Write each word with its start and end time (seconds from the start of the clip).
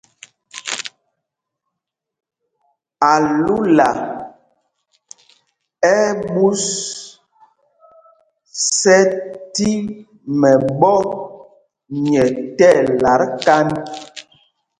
Álula 3.13 3.89
ɛ́ 5.93 5.99
ɛ́ 6.07 6.11
ɓūs 6.31 6.63
ɛ́ 8.97 9.01
tí 9.53 9.69
mɛɓɔ̄ 10.39 10.97
nyɛ 12.05 12.23
tí 12.57 12.65
ɛlat 12.77 13.21
kānd. 13.43 13.71